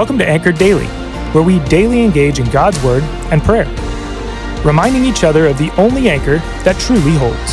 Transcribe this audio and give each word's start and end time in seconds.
Welcome 0.00 0.16
to 0.20 0.26
Anchored 0.26 0.56
Daily, 0.56 0.86
where 1.34 1.44
we 1.44 1.58
daily 1.68 2.02
engage 2.02 2.38
in 2.38 2.48
God's 2.48 2.82
Word 2.82 3.02
and 3.30 3.42
prayer, 3.42 3.66
reminding 4.64 5.04
each 5.04 5.24
other 5.24 5.46
of 5.46 5.58
the 5.58 5.70
only 5.72 6.08
anchor 6.08 6.38
that 6.64 6.80
truly 6.80 7.12
holds. 7.18 7.52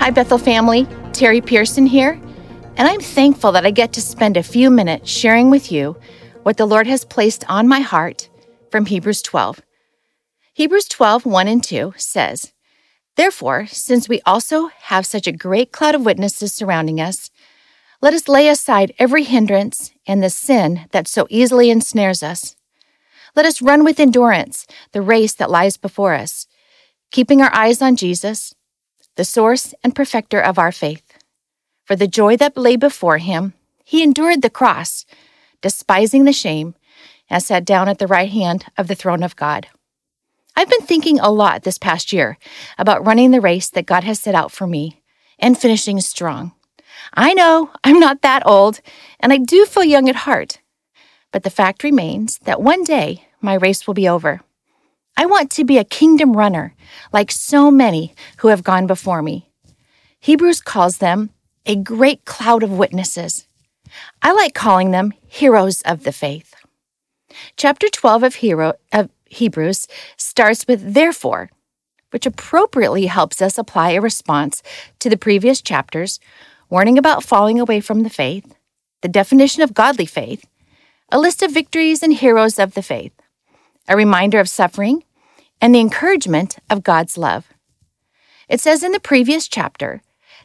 Hi, 0.00 0.10
Bethel 0.10 0.36
family. 0.36 0.84
Terry 1.12 1.40
Pearson 1.40 1.86
here, 1.86 2.20
and 2.76 2.88
I'm 2.88 2.98
thankful 2.98 3.52
that 3.52 3.64
I 3.64 3.70
get 3.70 3.92
to 3.92 4.00
spend 4.00 4.36
a 4.36 4.42
few 4.42 4.68
minutes 4.68 5.08
sharing 5.08 5.48
with 5.48 5.70
you 5.70 5.96
what 6.42 6.56
the 6.56 6.66
Lord 6.66 6.88
has 6.88 7.04
placed 7.04 7.48
on 7.48 7.68
my 7.68 7.78
heart 7.78 8.28
from 8.72 8.86
Hebrews 8.86 9.22
12. 9.22 9.60
Hebrews 10.54 10.86
12, 10.86 11.24
1 11.24 11.46
and 11.46 11.62
2 11.62 11.94
says, 11.96 12.52
Therefore, 13.14 13.66
since 13.66 14.08
we 14.08 14.20
also 14.26 14.70
have 14.80 15.06
such 15.06 15.28
a 15.28 15.32
great 15.32 15.70
cloud 15.70 15.94
of 15.94 16.04
witnesses 16.04 16.52
surrounding 16.52 17.00
us, 17.00 17.30
let 18.02 18.14
us 18.14 18.28
lay 18.28 18.48
aside 18.48 18.94
every 18.98 19.24
hindrance 19.24 19.92
and 20.06 20.22
the 20.22 20.30
sin 20.30 20.86
that 20.92 21.06
so 21.06 21.26
easily 21.28 21.70
ensnares 21.70 22.22
us. 22.22 22.56
Let 23.36 23.46
us 23.46 23.60
run 23.60 23.84
with 23.84 24.00
endurance 24.00 24.66
the 24.92 25.02
race 25.02 25.34
that 25.34 25.50
lies 25.50 25.76
before 25.76 26.14
us, 26.14 26.46
keeping 27.10 27.42
our 27.42 27.54
eyes 27.54 27.82
on 27.82 27.96
Jesus, 27.96 28.54
the 29.16 29.24
source 29.24 29.74
and 29.84 29.94
perfecter 29.94 30.40
of 30.40 30.58
our 30.58 30.72
faith. 30.72 31.18
For 31.84 31.94
the 31.94 32.08
joy 32.08 32.36
that 32.38 32.56
lay 32.56 32.76
before 32.76 33.18
him, 33.18 33.52
he 33.84 34.02
endured 34.02 34.42
the 34.42 34.50
cross, 34.50 35.04
despising 35.60 36.24
the 36.24 36.32
shame, 36.32 36.74
and 37.28 37.42
sat 37.42 37.64
down 37.64 37.88
at 37.88 37.98
the 37.98 38.06
right 38.06 38.30
hand 38.30 38.64
of 38.78 38.88
the 38.88 38.94
throne 38.94 39.22
of 39.22 39.36
God. 39.36 39.68
I've 40.56 40.70
been 40.70 40.86
thinking 40.86 41.20
a 41.20 41.30
lot 41.30 41.62
this 41.62 41.78
past 41.78 42.12
year 42.12 42.38
about 42.78 43.04
running 43.04 43.30
the 43.30 43.40
race 43.40 43.68
that 43.70 43.86
God 43.86 44.04
has 44.04 44.18
set 44.18 44.34
out 44.34 44.50
for 44.50 44.66
me 44.66 45.02
and 45.38 45.58
finishing 45.58 46.00
strong. 46.00 46.52
I 47.14 47.34
know 47.34 47.70
I'm 47.84 47.98
not 47.98 48.22
that 48.22 48.46
old, 48.46 48.80
and 49.18 49.32
I 49.32 49.38
do 49.38 49.66
feel 49.66 49.84
young 49.84 50.08
at 50.08 50.16
heart. 50.16 50.60
But 51.32 51.42
the 51.42 51.50
fact 51.50 51.84
remains 51.84 52.38
that 52.44 52.62
one 52.62 52.84
day 52.84 53.26
my 53.40 53.54
race 53.54 53.86
will 53.86 53.94
be 53.94 54.08
over. 54.08 54.40
I 55.16 55.26
want 55.26 55.50
to 55.52 55.64
be 55.64 55.78
a 55.78 55.84
kingdom 55.84 56.36
runner, 56.36 56.74
like 57.12 57.30
so 57.30 57.70
many 57.70 58.14
who 58.38 58.48
have 58.48 58.64
gone 58.64 58.86
before 58.86 59.22
me. 59.22 59.50
Hebrews 60.20 60.60
calls 60.60 60.98
them 60.98 61.30
a 61.66 61.76
great 61.76 62.24
cloud 62.24 62.62
of 62.62 62.78
witnesses. 62.78 63.46
I 64.22 64.32
like 64.32 64.54
calling 64.54 64.90
them 64.90 65.12
heroes 65.26 65.82
of 65.82 66.04
the 66.04 66.12
faith. 66.12 66.54
Chapter 67.56 67.88
12 67.88 68.22
of, 68.22 68.34
Hero, 68.36 68.74
of 68.92 69.10
Hebrews 69.26 69.86
starts 70.16 70.66
with 70.66 70.94
therefore, 70.94 71.50
which 72.10 72.26
appropriately 72.26 73.06
helps 73.06 73.40
us 73.40 73.58
apply 73.58 73.90
a 73.90 74.00
response 74.00 74.62
to 74.98 75.08
the 75.08 75.16
previous 75.16 75.60
chapters 75.60 76.18
warning 76.70 76.96
about 76.96 77.24
falling 77.24 77.60
away 77.60 77.80
from 77.80 78.04
the 78.04 78.10
faith, 78.10 78.54
the 79.02 79.08
definition 79.08 79.62
of 79.62 79.74
godly 79.74 80.06
faith, 80.06 80.46
a 81.10 81.18
list 81.18 81.42
of 81.42 81.50
victories 81.50 82.02
and 82.02 82.14
heroes 82.14 82.58
of 82.58 82.74
the 82.74 82.82
faith, 82.82 83.12
a 83.88 83.96
reminder 83.96 84.38
of 84.38 84.48
suffering, 84.48 85.02
and 85.60 85.74
the 85.74 85.80
encouragement 85.80 86.58
of 86.70 86.84
God's 86.84 87.18
love. 87.18 87.48
It 88.48 88.60
says 88.60 88.82
in 88.82 88.92
the 88.92 89.00
previous 89.00 89.48
chapter 89.48 90.00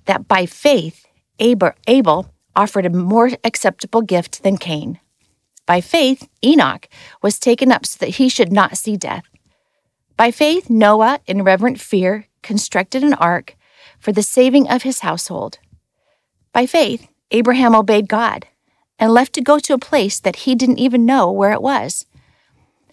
that 0.05 0.27
by 0.27 0.45
faith, 0.45 1.05
Abel 1.39 2.31
offered 2.55 2.85
a 2.85 2.89
more 2.89 3.31
acceptable 3.43 4.01
gift 4.01 4.43
than 4.43 4.57
Cain. 4.57 4.99
By 5.65 5.81
faith, 5.81 6.27
Enoch 6.43 6.87
was 7.21 7.39
taken 7.39 7.71
up 7.71 7.85
so 7.85 7.97
that 7.99 8.15
he 8.15 8.29
should 8.29 8.51
not 8.51 8.77
see 8.77 8.97
death. 8.97 9.25
By 10.17 10.31
faith, 10.31 10.69
Noah, 10.69 11.19
in 11.27 11.43
reverent 11.43 11.79
fear, 11.79 12.27
constructed 12.41 13.03
an 13.03 13.13
ark 13.15 13.55
for 13.99 14.11
the 14.11 14.23
saving 14.23 14.69
of 14.69 14.83
his 14.83 14.99
household. 14.99 15.59
By 16.55 16.65
faith, 16.67 17.09
Abraham 17.31 17.75
obeyed 17.75 18.07
God 18.07 18.47
and 18.97 19.13
left 19.13 19.33
to 19.33 19.41
go 19.41 19.59
to 19.59 19.73
a 19.73 19.77
place 19.77 20.21
that 20.21 20.37
he 20.47 20.55
didn't 20.55 20.79
even 20.79 21.05
know 21.05 21.29
where 21.29 21.51
it 21.51 21.61
was. 21.61 22.05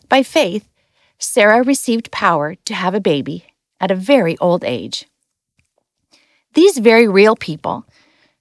By 0.08 0.24
faith, 0.24 0.68
Sarah 1.20 1.62
received 1.62 2.10
power 2.10 2.56
to 2.56 2.74
have 2.74 2.92
a 2.92 3.00
baby 3.00 3.44
at 3.80 3.92
a 3.92 3.94
very 3.94 4.36
old 4.38 4.64
age. 4.64 5.06
These 6.54 6.78
very 6.78 7.06
real 7.06 7.36
people, 7.36 7.86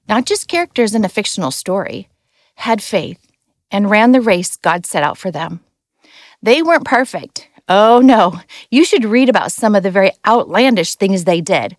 not 0.10 0.26
just 0.26 0.48
characters 0.48 0.96
in 0.96 1.06
a 1.06 1.10
fictional 1.10 1.52
story, 1.52 2.10
had 2.56 2.82
faith 2.82 3.20
and 3.70 3.92
ran 3.92 4.14
the 4.14 4.22
race 4.22 4.58
God 4.58 4.88
set 4.88 5.04
out 5.04 5.20
for 5.20 5.30
them. 5.30 5.60
They 6.42 6.64
weren't 6.64 6.84
perfect. 6.84 7.48
Oh 7.70 8.02
no, 8.04 8.42
you 8.72 8.84
should 8.84 9.06
read 9.06 9.30
about 9.30 9.52
some 9.52 9.76
of 9.76 9.84
the 9.84 9.92
very 9.92 10.14
outlandish 10.26 10.96
things 10.96 11.26
they 11.26 11.42
did 11.42 11.78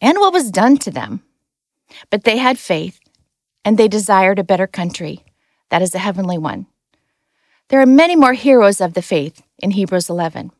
and 0.00 0.18
what 0.18 0.32
was 0.32 0.50
done 0.50 0.76
to 0.78 0.90
them. 0.90 1.22
But 2.10 2.24
they 2.24 2.38
had 2.38 2.58
faith, 2.58 3.00
and 3.64 3.78
they 3.78 3.88
desired 3.88 4.38
a 4.38 4.44
better 4.44 4.66
country, 4.66 5.24
that 5.70 5.82
is 5.82 5.94
a 5.94 5.98
heavenly 5.98 6.38
one. 6.38 6.66
There 7.68 7.80
are 7.80 7.86
many 7.86 8.14
more 8.14 8.34
heroes 8.34 8.80
of 8.80 8.94
the 8.94 9.02
faith 9.02 9.42
in 9.58 9.72
Hebrews 9.72 10.10
11. 10.10 10.50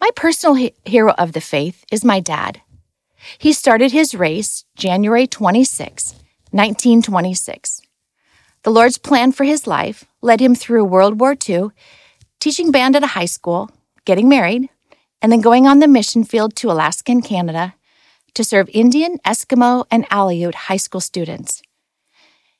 My 0.00 0.10
personal 0.16 0.54
he- 0.54 0.74
hero 0.84 1.12
of 1.18 1.32
the 1.32 1.40
faith 1.40 1.84
is 1.92 2.04
my 2.04 2.20
dad. 2.20 2.62
He 3.38 3.52
started 3.52 3.92
his 3.92 4.14
race 4.14 4.64
January 4.76 5.26
26, 5.26 6.14
1926. 6.52 7.82
The 8.62 8.70
Lord's 8.70 8.98
plan 8.98 9.32
for 9.32 9.44
his 9.44 9.66
life 9.66 10.06
led 10.22 10.40
him 10.40 10.54
through 10.54 10.84
World 10.84 11.20
War 11.20 11.34
II, 11.48 11.68
teaching 12.40 12.70
band 12.70 12.96
at 12.96 13.02
a 13.02 13.08
high 13.08 13.26
school, 13.26 13.70
getting 14.06 14.28
married, 14.28 14.70
and 15.20 15.30
then 15.30 15.42
going 15.42 15.66
on 15.66 15.80
the 15.80 15.88
mission 15.88 16.24
field 16.24 16.56
to 16.56 16.70
Alaska 16.70 17.12
and 17.12 17.24
Canada 17.24 17.74
to 18.34 18.44
serve 18.44 18.68
Indian, 18.72 19.18
Eskimo, 19.24 19.86
and 19.90 20.08
Aleut 20.08 20.54
high 20.54 20.76
school 20.76 21.00
students. 21.00 21.62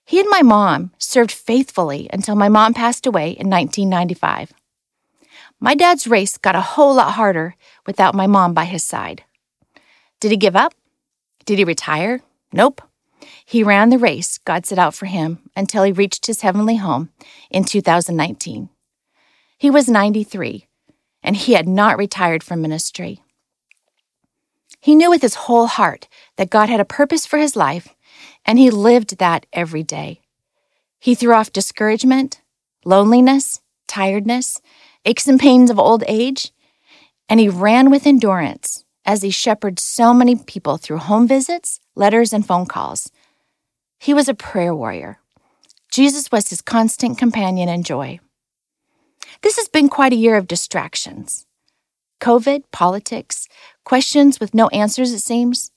He 0.05 0.19
and 0.19 0.29
my 0.29 0.43
mom 0.43 0.93
served 0.99 1.31
faithfully 1.31 2.09
until 2.13 2.35
my 2.35 2.49
mom 2.49 2.75
passed 2.75 3.07
away 3.07 3.31
in 3.31 3.49
1995. 3.49 4.53
My 5.61 5.75
dad's 5.75 6.07
race 6.07 6.37
got 6.39 6.57
a 6.57 6.61
whole 6.61 6.95
lot 6.95 7.13
harder 7.13 7.55
without 7.87 8.15
my 8.15 8.27
mom 8.27 8.55
by 8.55 8.65
his 8.65 8.83
side. 8.83 9.25
Did 10.19 10.31
he 10.31 10.37
give 10.37 10.57
up? 10.57 10.75
Did 11.45 11.59
he 11.59 11.65
retire? 11.65 12.23
Nope. 12.53 12.83
He 13.45 13.63
ran 13.63 13.91
the 13.91 13.99
race 13.99 14.39
God 14.39 14.67
set 14.67 14.79
out 14.79 14.95
for 14.95 15.07
him 15.07 15.39
until 15.55 15.83
he 15.83 15.93
reached 15.93 16.27
his 16.27 16.41
heavenly 16.41 16.77
home 16.77 17.11
in 17.51 17.65
2019. 17.65 18.71
He 19.59 19.71
was 19.71 19.89
93, 19.89 20.67
and 21.23 21.37
he 21.37 21.53
had 21.53 21.69
not 21.69 21.99
retired 21.99 22.43
from 22.43 22.63
ministry. 22.63 23.23
He 24.79 24.95
knew 24.95 25.11
with 25.11 25.23
his 25.23 25.35
whole 25.35 25.67
heart 25.67 26.09
that 26.37 26.51
God 26.51 26.69
had 26.69 26.81
a 26.81 26.85
purpose 26.85 27.27
for 27.27 27.39
his 27.39 27.57
life, 27.57 27.89
and 28.47 28.59
he 28.59 28.71
lived 28.71 29.19
that 29.19 29.47
every 29.53 29.83
day. 29.83 30.21
He 30.99 31.15
threw 31.15 31.35
off 31.35 31.53
discouragement, 31.53 32.41
loneliness, 32.85 33.61
tiredness, 33.89 34.61
aches 35.05 35.27
and 35.27 35.41
pains 35.41 35.71
of 35.71 35.79
old 35.79 36.05
age, 36.07 36.53
and 37.29 37.41
he 37.41 37.49
ran 37.49 37.91
with 37.91 38.07
endurance 38.07 38.85
as 39.05 39.23
he 39.23 39.31
shepherded 39.31 39.79
so 39.79 40.13
many 40.13 40.37
people 40.37 40.77
through 40.77 40.99
home 40.99 41.27
visits, 41.27 41.81
letters, 41.95 42.33
and 42.33 42.47
phone 42.47 42.67
calls. 42.67 43.11
He 43.99 44.15
was 44.15 44.29
a 44.29 44.35
prayer 44.35 44.75
warrior. 44.75 45.19
Jesus 45.91 46.31
was 46.31 46.49
his 46.49 46.63
constant 46.63 47.19
companion 47.19 47.69
and 47.69 47.85
joy. 47.85 48.21
This 49.43 49.57
has 49.57 49.69
been 49.69 49.89
quite 49.89 50.13
a 50.13 50.17
year 50.17 50.37
of 50.37 50.47
distractions. 50.47 51.47
COVID, 52.21 52.65
politics, 52.71 53.49
questions 53.85 54.39
with 54.39 54.55
no 54.55 54.69
answers, 54.69 55.13
it 55.13 55.21
seems, 55.21 55.73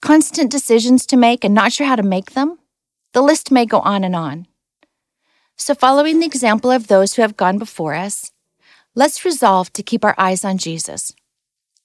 constant 0.00 0.50
decisions 0.50 1.06
to 1.06 1.16
make 1.16 1.44
and 1.44 1.54
not 1.54 1.72
sure 1.72 1.86
how 1.86 1.96
to 1.96 2.02
make 2.02 2.32
them. 2.32 2.58
The 3.12 3.22
list 3.22 3.50
may 3.50 3.66
go 3.66 3.80
on 3.80 4.04
and 4.04 4.16
on. 4.16 4.46
So, 5.56 5.74
following 5.74 6.18
the 6.18 6.26
example 6.26 6.70
of 6.70 6.88
those 6.88 7.14
who 7.14 7.22
have 7.22 7.36
gone 7.36 7.58
before 7.58 7.94
us, 7.94 8.32
let's 8.94 9.24
resolve 9.24 9.72
to 9.74 9.82
keep 9.82 10.04
our 10.04 10.14
eyes 10.18 10.44
on 10.44 10.58
Jesus, 10.58 11.12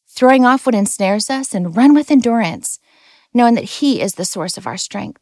throwing 0.07 0.46
off 0.46 0.66
what 0.66 0.73
ensnares 0.73 1.29
us 1.29 1.53
and 1.53 1.75
run 1.75 1.94
with 1.94 2.09
endurance, 2.09 2.79
knowing 3.34 3.55
that 3.55 3.66
He 3.66 4.02
is 4.02 4.16
the 4.16 4.26
source 4.26 4.58
of 4.58 4.66
our 4.66 4.78
strength. 4.78 5.22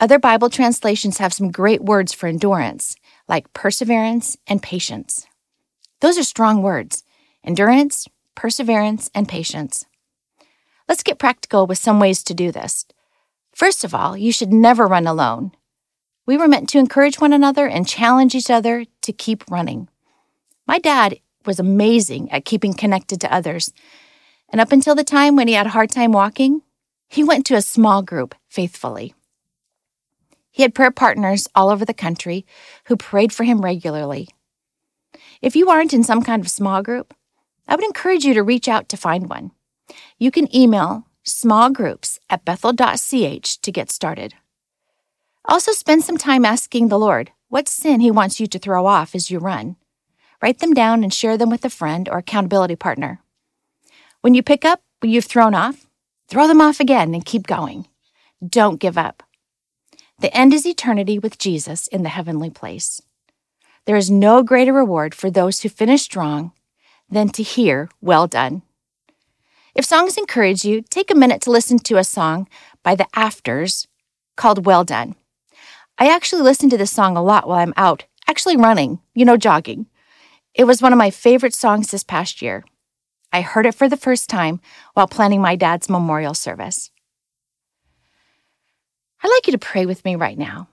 Other 0.00 0.18
Bible 0.18 0.48
translations 0.48 1.18
have 1.18 1.34
some 1.34 1.50
great 1.50 1.82
words 1.82 2.12
for 2.12 2.28
endurance, 2.28 2.96
like 3.28 3.52
perseverance 3.52 4.36
and 4.46 4.62
patience. 4.62 5.26
Those 6.00 6.18
are 6.18 6.24
strong 6.24 6.62
words 6.62 7.04
endurance, 7.44 8.08
perseverance, 8.34 9.10
and 9.14 9.28
patience. 9.28 9.84
Let's 10.88 11.02
get 11.02 11.18
practical 11.18 11.66
with 11.66 11.78
some 11.78 12.00
ways 12.00 12.22
to 12.24 12.34
do 12.34 12.52
this. 12.52 12.86
First 13.54 13.84
of 13.84 13.94
all, 13.94 14.16
you 14.16 14.32
should 14.32 14.52
never 14.52 14.86
run 14.86 15.06
alone. 15.06 15.52
We 16.26 16.36
were 16.36 16.48
meant 16.48 16.68
to 16.70 16.78
encourage 16.78 17.20
one 17.20 17.32
another 17.32 17.66
and 17.66 17.86
challenge 17.86 18.34
each 18.34 18.50
other 18.50 18.84
to 19.02 19.12
keep 19.12 19.50
running. 19.50 19.88
My 20.66 20.78
dad 20.78 21.18
was 21.44 21.58
amazing 21.58 22.30
at 22.30 22.44
keeping 22.44 22.74
connected 22.74 23.20
to 23.20 23.34
others. 23.34 23.72
And 24.48 24.60
up 24.60 24.72
until 24.72 24.94
the 24.94 25.04
time 25.04 25.34
when 25.36 25.48
he 25.48 25.54
had 25.54 25.66
a 25.66 25.70
hard 25.70 25.90
time 25.90 26.12
walking, 26.12 26.62
he 27.08 27.24
went 27.24 27.44
to 27.46 27.56
a 27.56 27.62
small 27.62 28.02
group 28.02 28.34
faithfully. 28.48 29.14
He 30.50 30.62
had 30.62 30.74
prayer 30.74 30.90
partners 30.90 31.48
all 31.54 31.70
over 31.70 31.84
the 31.84 31.94
country 31.94 32.46
who 32.84 32.96
prayed 32.96 33.32
for 33.32 33.44
him 33.44 33.62
regularly. 33.62 34.28
If 35.40 35.56
you 35.56 35.70
aren't 35.70 35.94
in 35.94 36.04
some 36.04 36.22
kind 36.22 36.40
of 36.40 36.50
small 36.50 36.82
group, 36.82 37.14
I 37.68 37.76
would 37.76 37.84
encourage 37.84 38.24
you 38.24 38.34
to 38.34 38.42
reach 38.42 38.68
out 38.68 38.88
to 38.90 38.96
find 38.96 39.28
one. 39.28 39.52
You 40.18 40.30
can 40.30 40.54
email 40.54 41.06
small 41.22 41.70
groups 41.70 42.18
at 42.28 42.44
bethel.ch 42.44 43.60
to 43.60 43.72
get 43.72 43.90
started. 43.90 44.34
Also, 45.46 45.72
spend 45.72 46.04
some 46.04 46.18
time 46.18 46.44
asking 46.44 46.88
the 46.88 46.98
Lord 46.98 47.32
what 47.48 47.68
sin 47.68 48.00
He 48.00 48.10
wants 48.10 48.40
you 48.40 48.46
to 48.46 48.58
throw 48.58 48.86
off 48.86 49.14
as 49.14 49.30
you 49.30 49.38
run. 49.38 49.76
Write 50.40 50.58
them 50.58 50.74
down 50.74 51.02
and 51.02 51.12
share 51.12 51.36
them 51.36 51.50
with 51.50 51.64
a 51.64 51.70
friend 51.70 52.08
or 52.08 52.18
accountability 52.18 52.76
partner. 52.76 53.20
When 54.20 54.34
you 54.34 54.42
pick 54.42 54.64
up 54.64 54.82
what 55.00 55.10
you've 55.10 55.24
thrown 55.24 55.54
off, 55.54 55.86
throw 56.28 56.46
them 56.46 56.60
off 56.60 56.80
again 56.80 57.14
and 57.14 57.24
keep 57.24 57.46
going. 57.46 57.88
Don't 58.46 58.80
give 58.80 58.98
up. 58.98 59.22
The 60.18 60.34
end 60.36 60.54
is 60.54 60.66
eternity 60.66 61.18
with 61.18 61.38
Jesus 61.38 61.88
in 61.88 62.02
the 62.02 62.08
heavenly 62.08 62.50
place. 62.50 63.02
There 63.84 63.96
is 63.96 64.10
no 64.10 64.42
greater 64.42 64.72
reward 64.72 65.14
for 65.14 65.30
those 65.30 65.60
who 65.60 65.68
finish 65.68 66.02
strong 66.02 66.52
than 67.12 67.28
to 67.28 67.42
hear, 67.42 67.88
Well 68.00 68.26
done. 68.26 68.62
If 69.74 69.84
songs 69.84 70.16
encourage 70.16 70.64
you, 70.64 70.82
take 70.82 71.10
a 71.10 71.14
minute 71.14 71.40
to 71.42 71.50
listen 71.50 71.78
to 71.80 71.98
a 71.98 72.04
song 72.04 72.48
by 72.82 72.94
the 72.94 73.06
Afters 73.14 73.86
called 74.36 74.66
Well 74.66 74.84
Done. 74.84 75.14
I 75.98 76.08
actually 76.08 76.42
listen 76.42 76.68
to 76.70 76.76
this 76.76 76.90
song 76.90 77.16
a 77.16 77.22
lot 77.22 77.46
while 77.46 77.58
I'm 77.58 77.74
out, 77.76 78.04
actually 78.26 78.56
running, 78.56 79.00
you 79.14 79.24
know, 79.24 79.36
jogging. 79.36 79.86
It 80.54 80.64
was 80.64 80.82
one 80.82 80.92
of 80.92 80.98
my 80.98 81.10
favorite 81.10 81.54
songs 81.54 81.90
this 81.90 82.04
past 82.04 82.42
year. 82.42 82.64
I 83.32 83.40
heard 83.40 83.64
it 83.64 83.74
for 83.74 83.88
the 83.88 83.96
first 83.96 84.28
time 84.28 84.60
while 84.94 85.06
planning 85.06 85.40
my 85.40 85.56
dad's 85.56 85.88
memorial 85.88 86.34
service. 86.34 86.90
I'd 89.22 89.28
like 89.28 89.46
you 89.46 89.52
to 89.52 89.58
pray 89.58 89.86
with 89.86 90.04
me 90.04 90.16
right 90.16 90.36
now. 90.36 90.68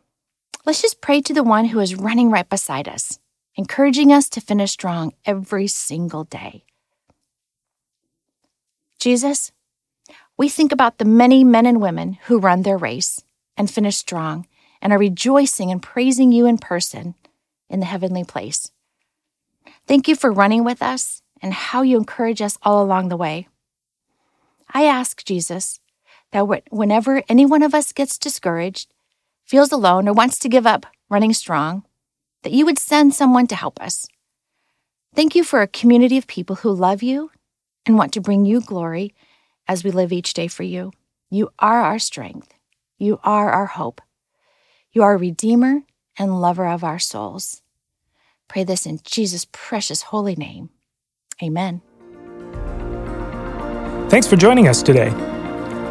Let's 0.66 0.82
just 0.82 1.02
pray 1.02 1.22
to 1.22 1.34
the 1.34 1.44
one 1.44 1.66
who 1.66 1.80
is 1.80 1.96
running 1.96 2.32
right 2.32 2.50
beside 2.50 2.90
us, 2.90 3.20
encouraging 3.60 4.10
us 4.10 4.30
to 4.30 4.40
finish 4.40 4.72
strong 4.72 5.12
every 5.26 5.68
single 5.68 6.24
day. 6.24 6.64
Jesus, 9.02 9.52
we 10.38 10.48
think 10.48 10.72
about 10.72 10.98
the 10.98 11.04
many 11.04 11.44
men 11.44 11.66
and 11.66 11.82
women 11.82 12.18
who 12.28 12.40
run 12.40 12.62
their 12.62 12.78
race 12.78 13.22
and 13.58 13.70
finish 13.70 13.98
strong 13.98 14.48
and 14.82 14.94
are 14.94 14.98
rejoicing 14.98 15.72
and 15.72 15.84
praising 15.84 16.32
you 16.32 16.46
in 16.46 16.58
person 16.58 17.16
in 17.70 17.82
the 17.82 17.86
heavenly 17.86 18.24
place. 18.24 18.72
Thank 19.86 20.08
you 20.08 20.16
for 20.16 20.32
running 20.32 20.64
with 20.64 20.82
us 20.82 21.22
and 21.42 21.54
how 21.54 21.82
you 21.82 21.98
encourage 21.98 22.42
us 22.42 22.58
all 22.64 22.82
along 22.82 23.10
the 23.10 23.18
way. 23.18 23.50
I 24.74 24.86
ask, 24.86 25.26
Jesus, 25.26 25.82
that 26.32 26.48
whenever 26.72 27.24
any 27.28 27.46
one 27.46 27.64
of 27.64 27.76
us 27.76 27.92
gets 27.92 28.18
discouraged, 28.18 28.94
feels 29.44 29.74
alone, 29.74 30.08
or 30.08 30.14
wants 30.14 30.40
to 30.40 30.48
give 30.48 30.66
up 30.66 30.86
running 31.10 31.34
strong, 31.34 31.84
that 32.44 32.54
you 32.54 32.66
would 32.66 32.80
send 32.80 33.14
someone 33.14 33.48
to 33.48 33.56
help 33.56 33.82
us. 33.82 34.08
Thank 35.16 35.36
you 35.36 35.44
for 35.44 35.62
a 35.62 35.68
community 35.68 36.18
of 36.18 36.28
people 36.28 36.58
who 36.58 36.72
love 36.72 37.02
you 37.04 37.32
and 37.86 37.98
want 37.98 38.14
to 38.14 38.22
bring 38.22 38.46
you 38.46 38.62
glory 38.62 39.14
as 39.68 39.84
we 39.84 39.92
live 39.92 40.12
each 40.12 40.34
day 40.34 40.48
for 40.48 40.64
you. 40.64 40.92
You 41.30 41.50
are 41.60 41.82
our 41.82 42.00
strength. 42.00 42.54
You 42.98 43.20
are 43.24 43.50
our 43.50 43.66
hope. 43.66 44.02
You 44.92 45.04
are 45.04 45.14
a 45.14 45.18
Redeemer 45.18 45.82
and 46.18 46.42
lover 46.42 46.68
of 46.68 46.84
our 46.84 47.00
souls. 47.00 47.62
Pray 48.48 48.64
this 48.64 48.86
in 48.86 49.00
Jesus' 49.04 49.48
precious 49.52 50.04
holy 50.04 50.36
name. 50.36 50.70
Amen. 51.42 51.82
Thanks 54.10 54.28
for 54.28 54.36
joining 54.36 54.68
us 54.68 54.82
today. 54.82 55.12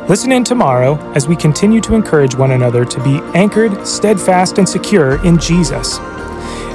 Listen 0.08 0.32
in 0.32 0.42
tomorrow 0.42 0.96
as 1.12 1.28
we 1.28 1.36
continue 1.36 1.80
to 1.82 1.94
encourage 1.94 2.34
one 2.34 2.50
another 2.50 2.84
to 2.84 3.04
be 3.04 3.20
anchored, 3.34 3.86
steadfast, 3.86 4.58
and 4.58 4.68
secure 4.68 5.24
in 5.24 5.38
Jesus. 5.38 5.98